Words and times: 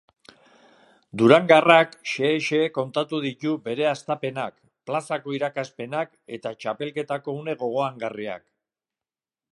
Durangarrak 1.21 1.91
xehe-xehe 2.13 2.71
kontatu 2.77 3.19
ditu 3.27 3.53
bere 3.67 3.87
hastapenak, 3.91 4.57
plazako 4.91 5.37
irakaspenak 5.41 6.17
eta 6.39 6.57
txapelketako 6.65 7.39
une 7.43 7.59
gogoangarriak. 7.65 8.49